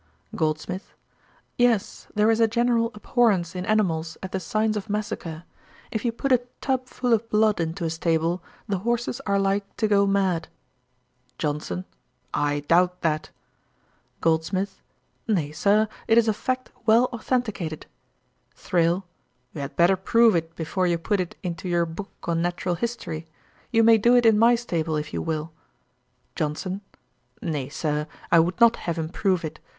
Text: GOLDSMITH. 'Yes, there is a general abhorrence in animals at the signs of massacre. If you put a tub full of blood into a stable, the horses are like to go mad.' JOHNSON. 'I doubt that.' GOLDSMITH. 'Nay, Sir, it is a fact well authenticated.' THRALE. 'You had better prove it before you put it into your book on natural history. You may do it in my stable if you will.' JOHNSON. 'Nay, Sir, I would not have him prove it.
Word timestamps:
GOLDSMITH. 0.35 0.95
'Yes, 1.59 2.07
there 2.15 2.31
is 2.31 2.39
a 2.39 2.47
general 2.47 2.89
abhorrence 2.95 3.53
in 3.55 3.67
animals 3.67 4.17
at 4.23 4.31
the 4.31 4.39
signs 4.39 4.75
of 4.75 4.89
massacre. 4.89 5.43
If 5.91 6.03
you 6.03 6.11
put 6.11 6.31
a 6.31 6.41
tub 6.59 6.87
full 6.87 7.13
of 7.13 7.29
blood 7.29 7.59
into 7.59 7.85
a 7.85 7.89
stable, 7.91 8.41
the 8.67 8.79
horses 8.79 9.21
are 9.27 9.37
like 9.37 9.77
to 9.77 9.87
go 9.87 10.07
mad.' 10.07 10.47
JOHNSON. 11.37 11.85
'I 12.33 12.61
doubt 12.61 13.01
that.' 13.01 13.29
GOLDSMITH. 14.21 14.81
'Nay, 15.27 15.51
Sir, 15.51 15.87
it 16.07 16.17
is 16.17 16.27
a 16.27 16.33
fact 16.33 16.71
well 16.87 17.07
authenticated.' 17.13 17.85
THRALE. 18.55 19.05
'You 19.53 19.61
had 19.61 19.75
better 19.75 19.95
prove 19.95 20.35
it 20.35 20.55
before 20.55 20.87
you 20.87 20.97
put 20.97 21.19
it 21.19 21.35
into 21.43 21.69
your 21.69 21.85
book 21.85 22.09
on 22.23 22.41
natural 22.41 22.73
history. 22.73 23.27
You 23.71 23.83
may 23.83 23.99
do 23.99 24.15
it 24.15 24.25
in 24.25 24.39
my 24.39 24.55
stable 24.55 24.95
if 24.95 25.13
you 25.13 25.21
will.' 25.21 25.51
JOHNSON. 26.35 26.81
'Nay, 27.43 27.69
Sir, 27.69 28.07
I 28.31 28.39
would 28.39 28.59
not 28.59 28.77
have 28.87 28.97
him 28.97 29.09
prove 29.09 29.45
it. 29.45 29.59